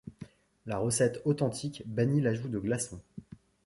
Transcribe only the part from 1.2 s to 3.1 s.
authentique bannit l'ajout de glaçons.